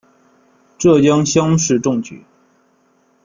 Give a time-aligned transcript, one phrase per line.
[0.79, 2.23] 浙江乡试中举。